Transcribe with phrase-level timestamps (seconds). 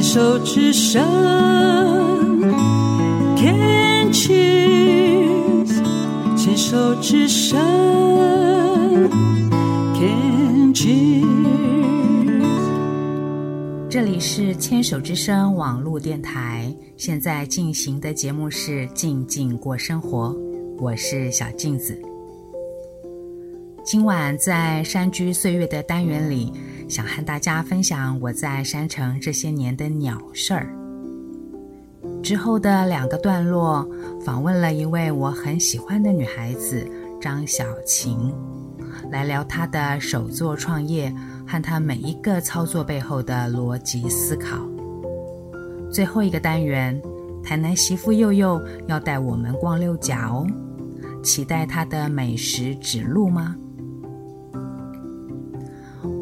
[0.00, 1.04] 牵手之声
[3.36, 5.68] ，Can cheers，
[6.34, 7.60] 牵手之声
[9.94, 11.26] ，Can cheers。
[13.90, 20.28] 这里是牵手之声网络电台，现在进行的节目是《静静过生活》，
[20.78, 22.00] 我是小镜子。
[23.84, 26.50] 今晚在山居岁月的单元里，
[26.90, 30.74] 想和大家分享我在山城这些年的鸟事儿。
[32.20, 33.88] 之后的两个段落，
[34.24, 36.84] 访问了一位我很喜欢的女孩子
[37.20, 38.34] 张小晴，
[39.08, 41.14] 来聊她的手作创业
[41.46, 44.58] 和她每一个操作背后的逻辑思考。
[45.92, 47.00] 最后一个单元，
[47.44, 50.44] 台南媳妇佑佑要带我们逛六甲哦，
[51.22, 53.54] 期待她的美食指路吗？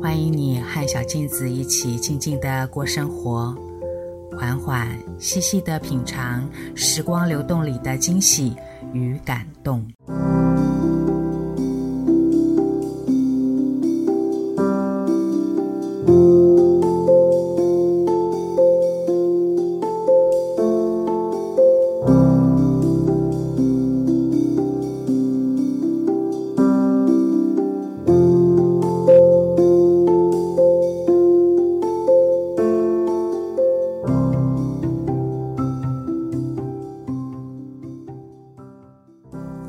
[0.09, 3.55] 欢迎你和小镜子一起静静的过生活，
[4.39, 8.57] 缓缓细细的品尝时光流动里的惊喜
[8.95, 9.87] 与感动。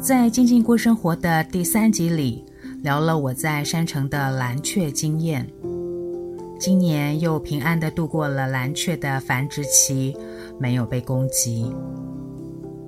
[0.10, 2.44] 在静静过生活的第三集里，
[2.82, 5.48] 聊了我在山城的蓝雀经验。
[6.60, 10.18] 今年又平安地度过了蓝雀的繁殖期，
[10.60, 11.72] 没有被攻击。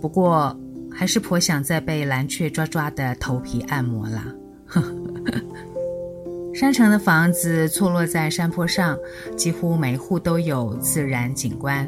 [0.02, 0.60] 不过，
[0.92, 4.26] 还是颇想再被蓝雀抓抓的头皮按摩啦。
[6.56, 8.98] 山城的房子错落在山坡上，
[9.38, 11.88] 几乎每户都有自然景观，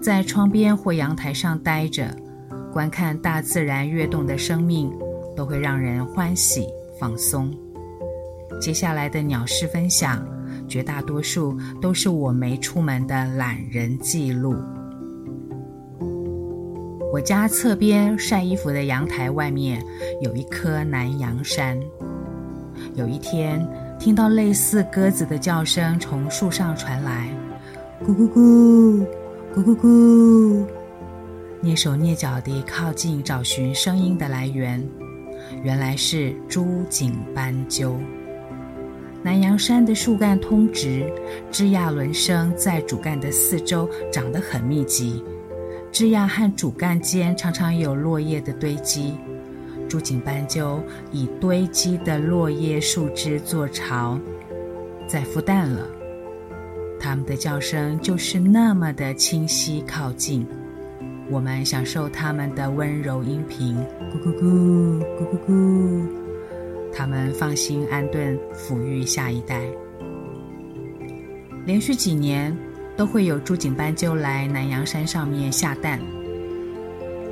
[0.00, 2.16] 在窗边或阳台上待着。
[2.76, 4.92] 观看大自然跃动的生命，
[5.34, 6.68] 都会让人欢喜
[7.00, 7.50] 放松。
[8.60, 10.22] 接下来的鸟事分享，
[10.68, 14.54] 绝大多数都是我没出门的懒人记录。
[17.10, 19.82] 我家侧边晒衣服的阳台外面
[20.20, 21.80] 有一棵南洋杉。
[22.92, 23.66] 有一天，
[23.98, 27.30] 听到类似鸽子的叫声从树上传来，
[28.04, 29.06] 咕咕咕，
[29.54, 30.85] 咕咕咕。
[31.66, 34.80] 蹑手蹑脚地靠近找寻声音的来源，
[35.64, 37.98] 原来是朱颈斑鸠。
[39.20, 41.12] 南洋杉的树干通直，
[41.50, 45.24] 枝桠轮生在主干的四周长得很密集，
[45.90, 49.14] 枝桠和主干间常常有落叶的堆积。
[49.88, 54.16] 朱颈斑鸠以堆积的落叶树枝做巢，
[55.08, 55.84] 在孵蛋了。
[57.00, 60.46] 它们的叫声就是那么的清晰靠近。
[61.28, 63.76] 我们享受它们的温柔音频，
[64.12, 66.06] 咕咕咕，咕咕咕。
[66.94, 69.60] 它们放心安顿，抚育下一代。
[71.64, 72.56] 连续几年
[72.96, 76.00] 都会有朱颈斑鸠来南洋山上面下蛋。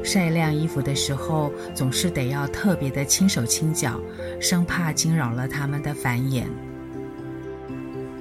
[0.03, 4.01] 晒晾衣服的时候，总是得要特别的轻手轻脚，
[4.41, 6.43] 生怕惊扰了它们的繁衍。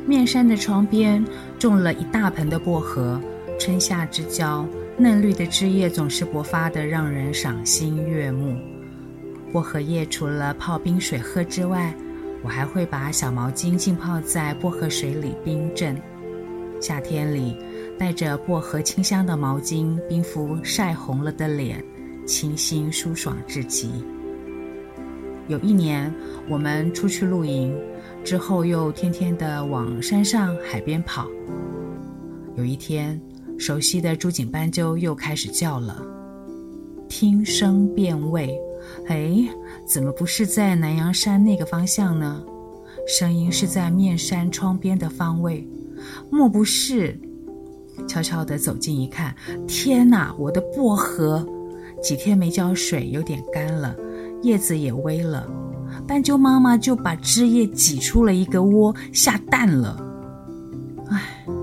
[0.05, 1.25] 面山的窗边
[1.57, 3.19] 种了一大盆的薄荷，
[3.59, 4.65] 春夏之交。
[4.97, 8.55] 嫩绿的枝叶总是勃发的，让人赏心悦目。
[9.51, 11.93] 薄荷叶除了泡冰水喝之外，
[12.43, 15.99] 我还会把小毛巾浸泡在薄荷水里冰镇。
[16.79, 17.57] 夏天里，
[17.97, 21.83] 带着薄荷清香的毛巾冰敷晒红了的脸，
[22.25, 24.03] 清新舒爽至极。
[25.47, 26.13] 有一年，
[26.47, 27.75] 我们出去露营，
[28.23, 31.27] 之后又天天的往山上海边跑。
[32.55, 33.19] 有一天，
[33.57, 36.01] 熟悉的朱颈斑鸠又开始叫了，
[37.07, 38.59] 听声辨位，
[39.07, 39.47] 哎，
[39.85, 42.43] 怎么不是在南洋山那个方向呢？
[43.07, 45.67] 声音是在面山窗边的方位，
[46.29, 47.17] 莫不是？
[48.07, 49.35] 悄悄地走近一看，
[49.67, 51.45] 天哪，我的薄荷，
[52.01, 53.95] 几天没浇水，有点干了，
[54.41, 55.47] 叶子也微了，
[56.07, 60.12] 斑鸠妈妈就把汁液挤出了一个窝，下蛋了。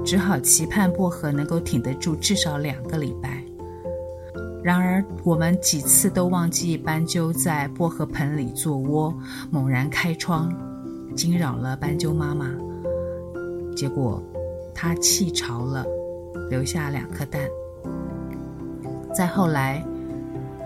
[0.04, 3.42] 只好期盼薄荷能够挺得住至少两个礼拜。
[4.62, 9.14] 然而，我们几次都忘记斑鸠在薄荷盆里做窝，
[9.50, 10.52] 猛然开窗，
[11.16, 12.50] 惊扰了斑鸠妈妈。
[13.74, 14.22] 结果，
[14.74, 15.86] 它弃巢了，
[16.50, 17.40] 留下两颗蛋。
[19.14, 19.82] 再后来，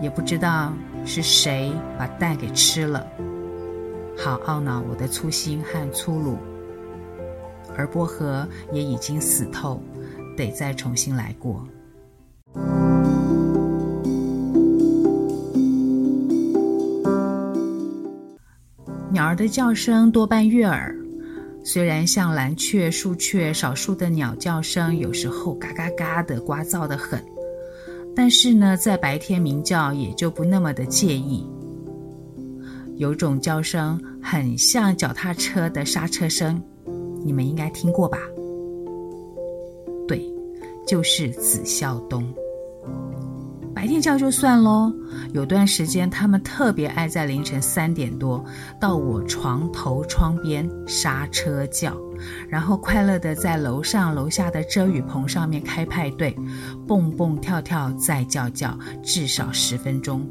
[0.02, 0.72] 也不知道
[1.04, 3.06] 是谁把蛋给吃了，
[4.18, 6.36] 好懊恼我的粗心和粗鲁。
[7.76, 9.82] 而薄荷也已经死透，
[10.36, 11.66] 得再重新来过。
[19.10, 20.92] 鸟儿的叫声多半悦耳，
[21.64, 27.24] 虽然像蓝雀、树雀少数的鸟叫声有时候嘎嘎嘎的聒噪得很，
[28.14, 31.48] 但是呢，在白天鸣叫也就不那么的介意。
[32.96, 36.60] 有种叫声很像脚踏车的刹车声，
[37.24, 38.18] 你们应该听过吧？
[40.06, 40.22] 对，
[40.86, 42.22] 就是子孝东。
[43.74, 44.90] 白天叫就算喽，
[45.32, 48.42] 有段时间他们特别爱在凌晨三点多
[48.80, 51.94] 到我床头窗边刹车叫，
[52.48, 56.34] 然后快乐的在楼上楼下的遮雨棚上面开派对，
[56.86, 60.26] 蹦蹦跳跳再叫叫，至少十分钟。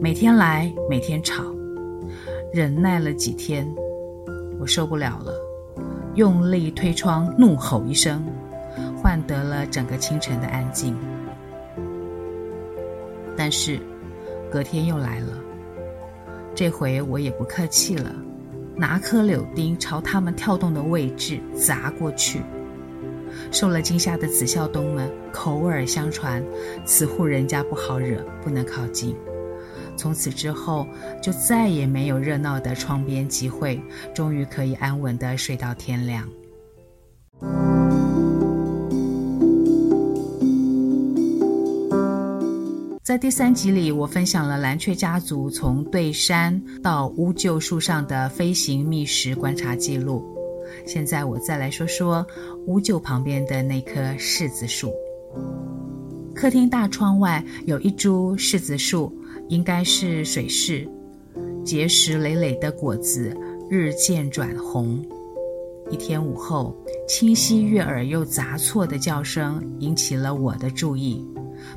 [0.00, 1.44] 每天来，每天吵。
[2.52, 3.68] 忍耐了几天，
[4.58, 5.32] 我受不了了，
[6.14, 8.24] 用力推窗，怒吼一声，
[8.96, 10.96] 换得了整个清晨的安静。
[13.36, 13.80] 但是
[14.50, 15.32] 隔天又来了，
[16.54, 18.14] 这回我也不客气了，
[18.76, 22.40] 拿颗柳钉朝他们跳动的位置砸过去。
[23.50, 26.40] 受了惊吓的子孝东们口耳相传，
[26.84, 29.16] 此户人家不好惹，不能靠近。
[29.96, 30.86] 从此之后，
[31.22, 33.80] 就再也没有热闹的窗边集会，
[34.14, 36.28] 终于可以安稳的睡到天亮。
[43.02, 50.24] 在第三集里，我分享了蓝雀家族从对山到乌桕树上的飞行觅食观察记录。
[50.86, 52.26] 现在我再来说说
[52.66, 54.92] 乌桕旁边的那棵柿子树。
[56.34, 59.14] 客厅大窗外有一株柿子树。
[59.48, 60.88] 应该是水柿，
[61.64, 63.36] 结实累累的果子
[63.68, 65.04] 日渐转红。
[65.90, 66.74] 一天午后，
[67.06, 71.22] 清晰悦耳又杂错的叫声引起了我的注意，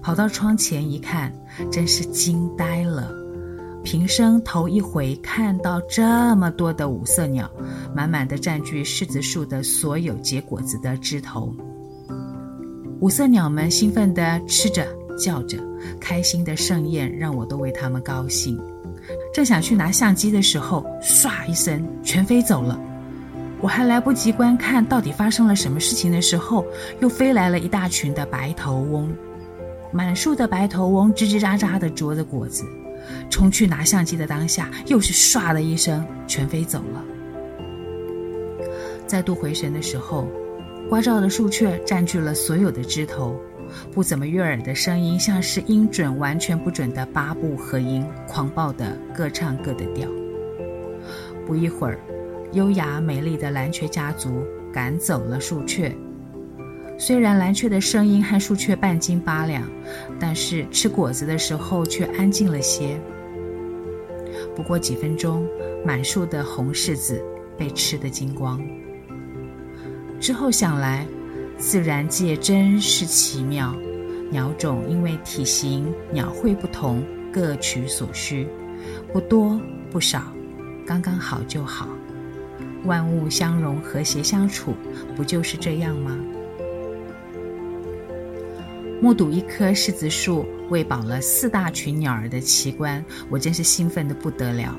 [0.01, 1.33] 跑到窗前一看，
[1.69, 3.11] 真是惊呆了。
[3.83, 7.49] 平生头一回看到这么多的五色鸟，
[7.93, 11.53] 满满的占据柿子树的所有结果子的枝头。
[12.99, 14.96] 五色鸟们兴奋地吃着。
[15.17, 15.57] 叫着，
[15.99, 18.57] 开心的盛宴让我都为他们高兴。
[19.33, 22.79] 正想去拿相机的时候，唰一声，全飞走了。
[23.59, 26.65] 我还来不及观看到底发生了什么事情的时候，
[26.99, 29.11] 又飞来了一大群的白头翁。
[29.91, 32.63] 满树的白头翁吱吱喳喳的啄着果子，
[33.29, 37.03] 冲去拿相机的当下，又是唰的一声，全飞走了。
[39.07, 40.27] 再度回神的时候，
[40.91, 43.39] 聒噪的树鹊占据了所有的枝头。
[43.91, 50.07] 不怎么悦耳的声音，像是音准完全不准的八部合音，狂暴的各唱各的调。
[51.45, 51.99] 不一会儿，
[52.53, 54.43] 优雅美丽的蓝雀家族
[54.73, 55.95] 赶走了树雀。
[56.99, 59.63] 虽然蓝雀的声音和树雀半斤八两，
[60.19, 62.99] 但是吃果子的时候却安静了些。
[64.55, 65.47] 不过几分钟，
[65.85, 67.23] 满树的红柿子
[67.57, 68.59] 被吃得精光。
[70.19, 71.05] 之后想来，
[71.57, 73.75] 自然界真是奇妙，
[74.29, 78.47] 鸟种因为体型、鸟喙不同，各取所需，
[79.11, 79.59] 不多
[79.91, 80.31] 不少，
[80.85, 81.89] 刚刚好就好。
[82.85, 84.75] 万物相融，和谐相处，
[85.15, 86.15] 不就是这样吗？
[89.01, 94.77] 目睹一棵柿子树喂饱了四大群鸟儿的奇观，我真是兴奋得不得了。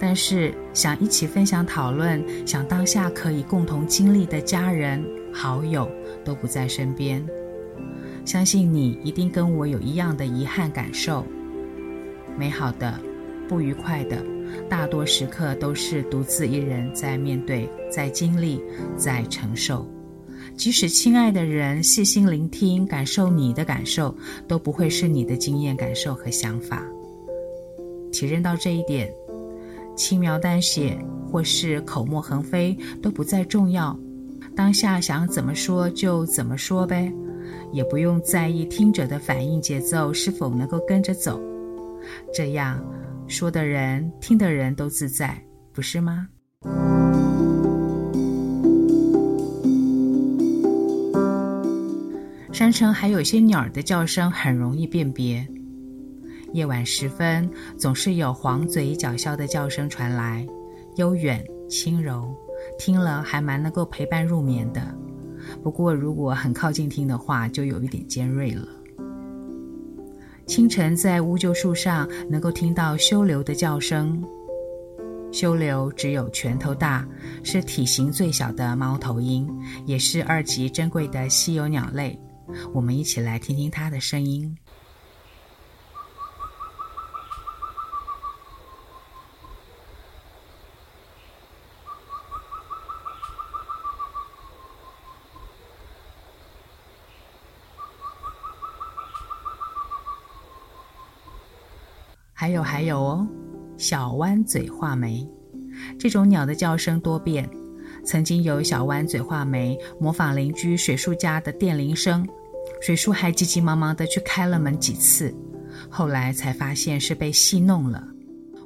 [0.00, 5.04] 但是想一起分享讨论，想当下可以共同经历的家人。
[5.36, 5.86] 好友
[6.24, 7.22] 都不在身边，
[8.24, 11.22] 相信你一定跟我有一样的遗憾感受。
[12.38, 12.98] 美好的、
[13.46, 14.24] 不愉快的，
[14.66, 18.62] 大多时刻都是独自一人在面对、在经历、
[18.96, 19.86] 在承受。
[20.56, 24.16] 即使亲爱的人细心聆听、感受你的感受，
[24.48, 26.82] 都不会是你的经验、感受和想法。
[28.10, 29.12] 体认到这一点，
[29.94, 30.98] 轻描淡写
[31.30, 33.98] 或是口沫横飞都不再重要。
[34.56, 37.12] 当下想怎么说就怎么说呗，
[37.72, 41.38] 也不用在意听者的反应节奏是否能够跟着走，
[42.32, 42.82] 这样
[43.28, 45.38] 说的人、听的人都自在，
[45.74, 46.26] 不是吗？
[52.50, 55.46] 山城还有些鸟儿的叫声很容易辨别，
[56.54, 57.46] 夜晚时分
[57.76, 60.46] 总是有黄嘴角鸮的叫声传来，
[60.96, 62.34] 悠远轻柔。
[62.78, 64.82] 听了还蛮能够陪伴入眠的，
[65.62, 68.66] 不过如果很靠近听的话，就有一点尖锐了。
[70.46, 74.22] 清晨在乌桕树上能够听到修流的叫声，
[75.32, 77.06] 修流只有拳头大，
[77.42, 79.48] 是体型最小的猫头鹰，
[79.86, 82.18] 也是二级珍贵的稀有鸟类。
[82.72, 84.56] 我们一起来听听它的声音。
[102.46, 103.28] 还有还有哦，
[103.76, 105.28] 小弯嘴画眉，
[105.98, 107.50] 这种鸟的叫声多变。
[108.04, 112.24] 曾经有小弯嘴画眉模仿邻居水树家的电铃声，
[112.80, 115.34] 水树还急急忙忙地去开了门几次，
[115.90, 118.06] 后来才发现是被戏弄了。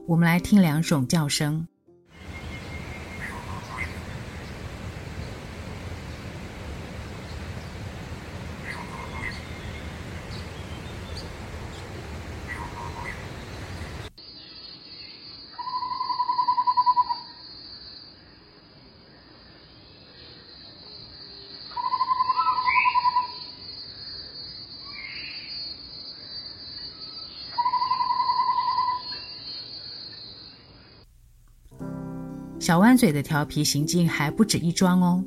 [0.06, 1.66] 我们来听两种叫声。
[32.61, 35.25] 小弯嘴的调皮行径还不止一桩哦。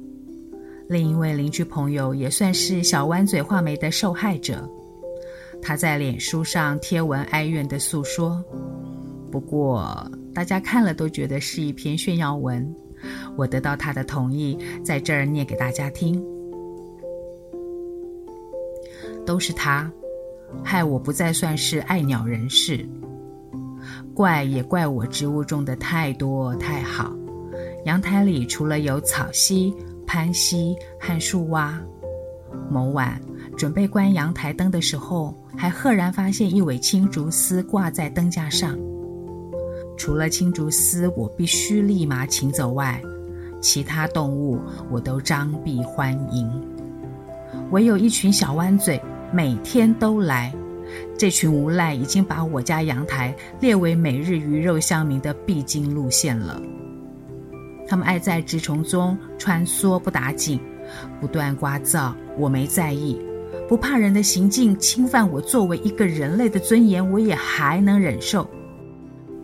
[0.87, 4.69] 另一位邻居朋友也算是小弯嘴画眉的受害者，
[5.59, 8.41] 他在脸书上贴文哀怨地诉说。
[9.31, 12.71] 不过大家看了都觉得是一篇炫耀文，
[13.35, 16.23] 我得到他的同意，在这儿念给大家听。
[19.25, 19.91] 都是他，
[20.63, 22.87] 害我不再算是爱鸟人士，
[24.13, 27.11] 怪也怪我植物种的太多太好。
[27.85, 29.73] 阳台里除了有草席、
[30.07, 31.77] 攀席和树蛙，
[32.69, 33.19] 某晚
[33.57, 38.77] 准备关阳台灯的时候，还赫然发现一尾青竹丝挂在灯架上。
[39.97, 43.01] 除了青竹丝我必须立马请走外，
[43.61, 44.59] 其他动物
[44.89, 46.49] 我都张臂欢迎。
[47.71, 48.99] 唯有一群小弯嘴
[49.31, 50.53] 每天都来，
[51.17, 56.61] 这群无赖已经把我家阳台列为每日鱼肉乡民的必经路线了。
[57.93, 60.59] 他们爱在植丛中穿梭不打紧，
[61.21, 63.21] 不断刮噪，我没在意。
[63.69, 68.49] 不怕人的行径侵犯我作为一个人类的尊严，我也还能忍受。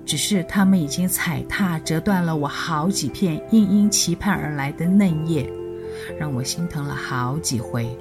[0.04, 5.48] 只是他们已经踩踏折断了我好几片殷殷期盼而来的嫩叶，
[6.18, 7.96] 让我心疼了好几回。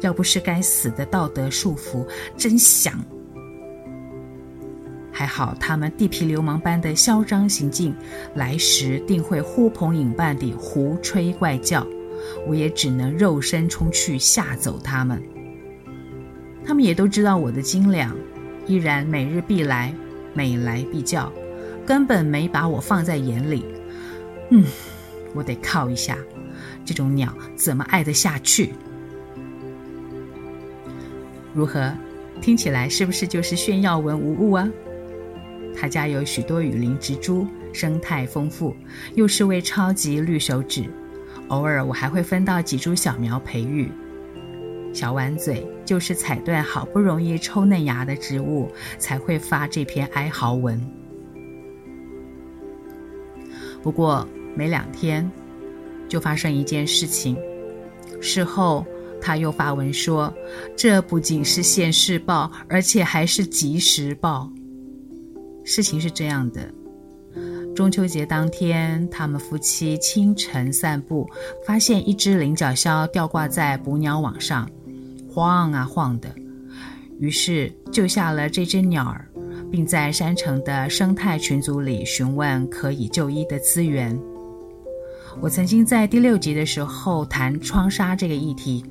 [0.00, 2.98] 要不是该死的道德束缚，真想。
[5.16, 7.94] 还好，他们地痞流氓般的嚣张行径，
[8.34, 11.86] 来时定会呼朋引伴地胡吹怪叫，
[12.46, 15.22] 我也只能肉身冲去吓走他们。
[16.66, 18.14] 他们也都知道我的斤两，
[18.66, 19.94] 依然每日必来，
[20.34, 21.32] 每来必叫，
[21.86, 23.64] 根本没把我放在眼里。
[24.50, 24.66] 嗯，
[25.32, 26.18] 我得靠一下，
[26.84, 28.74] 这种鸟怎么爱得下去？
[31.54, 31.90] 如何？
[32.42, 34.70] 听起来是不是就是炫耀文无误啊？
[35.78, 38.74] 他家有许多雨林植株，生态丰富，
[39.14, 40.88] 又是位超级绿手指。
[41.48, 43.92] 偶尔我还会分到几株小苗培育。
[44.92, 50.80] 小碗嘴就是踩断好不容易抽嫩芽的植物，才会发这篇哀嚎文。
[53.82, 55.30] 不过没两天，
[56.08, 57.36] 就发生一件事情。
[58.20, 58.84] 事后
[59.20, 60.32] 他又发文说，
[60.74, 64.50] 这不仅是现世报，而且还是即时报。
[65.68, 66.72] 事情是这样的，
[67.74, 71.28] 中秋节当天，他们夫妻清晨散步，
[71.66, 74.70] 发现一只菱角鸮吊挂在捕鸟网上，
[75.28, 76.32] 晃啊晃的，
[77.18, 79.28] 于是救下了这只鸟儿，
[79.68, 84.16] 并在山城的生态群组里询问可以就医的资源。
[85.40, 88.84] 我曾经在第六集的时候谈窗纱这个议题。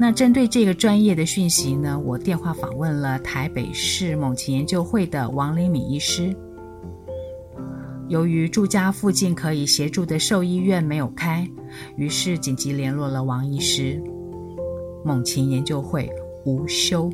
[0.00, 6.32] 那针对这个专业的讯息呢，我电话访问了台北市猛禽研究会的王礼敏医师。
[8.06, 11.46] 由于住家附近可以协助的兽医院没有开，
[11.96, 14.00] 于是紧急联络了王医师。
[15.04, 16.08] 猛禽研究会
[16.44, 17.10] 无休，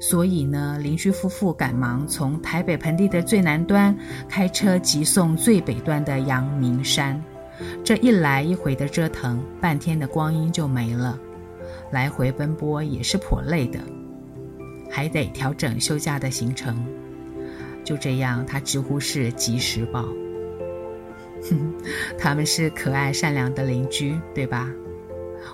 [0.00, 3.94] 所以呢，邻居夫妇赶忙从台北盆地的最南端
[4.26, 7.22] 开车急送最北端的阳明山。
[7.84, 11.18] 这一来一回的折腾，半天的光阴就没了。
[11.90, 13.80] 来回奔波也是颇累的，
[14.90, 16.84] 还得调整休假的行程。
[17.84, 20.04] 就这样，他直呼是及时报。
[21.48, 21.74] 哼，
[22.18, 24.68] 他们是可爱善良的邻居，对吧？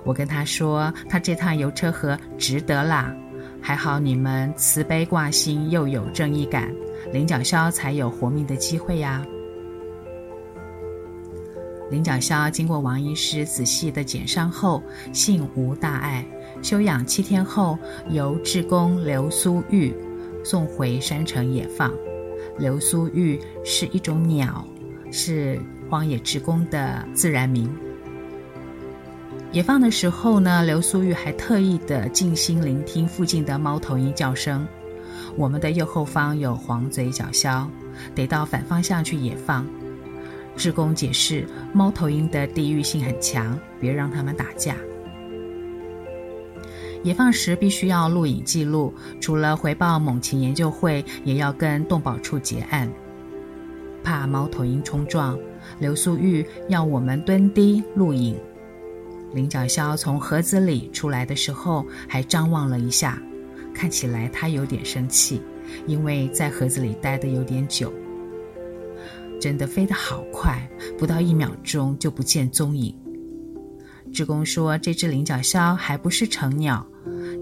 [0.04, 3.14] 我跟他说，他这趟油车河值得啦。
[3.62, 6.72] 还好你们慈悲挂心，又有正义感，
[7.12, 9.24] 林角鸮才有活命的机会呀。
[11.90, 16.24] 领角鸮经过王医师仔细的检伤后，幸无大碍。
[16.62, 17.78] 休养七天后，
[18.08, 19.94] 由志工刘苏玉
[20.44, 21.92] 送回山城野放。
[22.58, 24.64] 刘苏玉是一种鸟，
[25.12, 27.70] 是荒野志工的自然名。
[29.52, 34.66] 野放的时候呢，刘苏玉还特意的静心聆听附近的猫头鹰叫声。
[35.36, 37.68] 我们的右后方有黄嘴角鸮，
[38.14, 39.66] 得到反方向去野放。
[40.56, 44.74] 志工解释，猫头鹰的地域性很强，别让它们打架。
[47.02, 52.90] 野放时必须要录影记录，除了回报猛禽研究会，也要跟动保处结案。
[54.02, 55.38] 怕猫头鹰冲撞，
[55.78, 58.36] 刘素玉要我们蹲低录影。
[59.32, 63.20] 林角鸮从盒子里出来的时候，还张望了一下，
[63.74, 65.42] 看起来他有点生气，
[65.86, 67.92] 因为在盒子里待得有点久。
[69.40, 72.94] 真的飞得好快，不到一秒钟就不见踪影。
[74.12, 76.86] 志工说，这只菱角鸮还不是成鸟，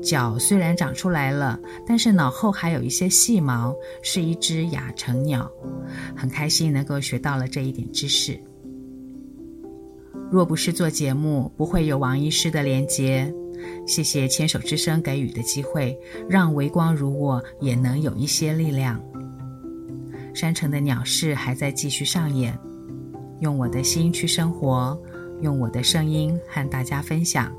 [0.03, 5.49] 脚虽然长出来了，但是脑后还有一些细毛，是一只亚成鸟。
[6.17, 8.41] 很开心能够学到了这一点知识。
[10.31, 13.33] 若不是做节目，不会有王医师的连接。
[13.87, 15.97] 谢谢牵手之声给予的机会，
[16.29, 19.01] 让微光如我也能有一些力量。
[20.35, 22.59] 山城的鸟事还在继续上演，
[23.41, 25.01] 用我的心去生活，
[25.41, 27.51] 用我的声音和大家分享。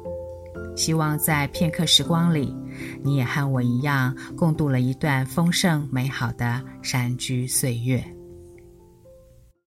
[0.76, 2.54] 希望在片刻时光里，
[3.02, 8.15] 你也和我一样，共度了一段丰盛美好的山居岁月。